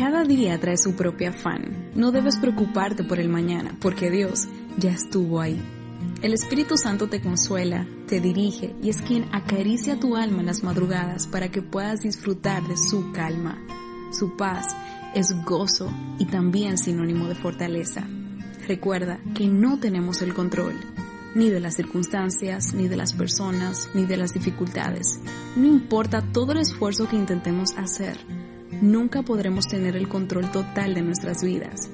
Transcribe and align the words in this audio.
Cada 0.00 0.24
día 0.24 0.58
trae 0.58 0.78
su 0.78 0.94
propio 0.94 1.28
afán. 1.28 1.90
No 1.94 2.10
debes 2.10 2.38
preocuparte 2.38 3.04
por 3.04 3.20
el 3.20 3.28
mañana, 3.28 3.76
porque 3.82 4.10
Dios 4.10 4.48
ya 4.78 4.92
estuvo 4.92 5.42
ahí. 5.42 5.60
El 6.22 6.32
Espíritu 6.32 6.78
Santo 6.78 7.10
te 7.10 7.20
consuela, 7.20 7.86
te 8.06 8.18
dirige 8.18 8.74
y 8.82 8.88
es 8.88 9.02
quien 9.02 9.26
acaricia 9.30 10.00
tu 10.00 10.16
alma 10.16 10.40
en 10.40 10.46
las 10.46 10.62
madrugadas 10.62 11.26
para 11.26 11.50
que 11.50 11.60
puedas 11.60 12.00
disfrutar 12.00 12.66
de 12.66 12.78
su 12.78 13.12
calma. 13.12 13.58
Su 14.10 14.38
paz 14.38 14.74
es 15.14 15.34
gozo 15.44 15.92
y 16.18 16.24
también 16.24 16.78
sinónimo 16.78 17.28
de 17.28 17.34
fortaleza. 17.34 18.08
Recuerda 18.66 19.20
que 19.34 19.48
no 19.48 19.80
tenemos 19.80 20.22
el 20.22 20.32
control, 20.32 20.76
ni 21.34 21.50
de 21.50 21.60
las 21.60 21.74
circunstancias, 21.74 22.72
ni 22.72 22.88
de 22.88 22.96
las 22.96 23.12
personas, 23.12 23.90
ni 23.92 24.06
de 24.06 24.16
las 24.16 24.32
dificultades. 24.32 25.20
No 25.56 25.66
importa 25.66 26.24
todo 26.32 26.52
el 26.52 26.58
esfuerzo 26.58 27.06
que 27.06 27.16
intentemos 27.16 27.76
hacer, 27.76 28.16
nunca 28.80 29.22
podremos 29.22 29.66
tener 29.66 29.96
el 29.96 30.08
control 30.08 30.50
total 30.50 30.94
de 30.94 31.02
nuestras 31.02 31.42
vidas. 31.42 31.90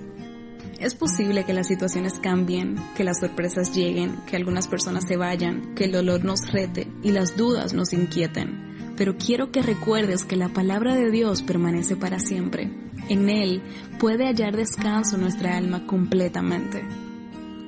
Es 0.78 0.94
posible 0.94 1.44
que 1.44 1.54
las 1.54 1.68
situaciones 1.68 2.18
cambien, 2.18 2.76
que 2.94 3.04
las 3.04 3.20
sorpresas 3.20 3.74
lleguen, 3.74 4.16
que 4.26 4.36
algunas 4.36 4.68
personas 4.68 5.04
se 5.08 5.16
vayan, 5.16 5.74
que 5.74 5.84
el 5.84 5.92
dolor 5.92 6.24
nos 6.24 6.52
rete 6.52 6.86
y 7.02 7.12
las 7.12 7.36
dudas 7.36 7.72
nos 7.72 7.94
inquieten. 7.94 8.94
Pero 8.96 9.16
quiero 9.16 9.50
que 9.50 9.62
recuerdes 9.62 10.24
que 10.24 10.36
la 10.36 10.50
palabra 10.50 10.94
de 10.94 11.10
Dios 11.10 11.42
permanece 11.42 11.96
para 11.96 12.18
siempre. 12.18 12.70
En 13.08 13.28
Él 13.30 13.62
puede 13.98 14.26
hallar 14.26 14.56
descanso 14.56 15.16
nuestra 15.16 15.56
alma 15.56 15.86
completamente. 15.86 16.84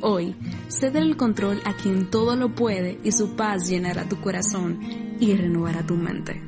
Hoy, 0.00 0.36
cede 0.68 1.00
el 1.00 1.16
control 1.16 1.60
a 1.64 1.74
quien 1.74 2.10
todo 2.10 2.36
lo 2.36 2.54
puede 2.54 2.98
y 3.02 3.12
su 3.12 3.36
paz 3.36 3.68
llenará 3.68 4.08
tu 4.08 4.20
corazón 4.20 4.78
y 5.18 5.34
renovará 5.34 5.84
tu 5.84 5.94
mente. 5.94 6.47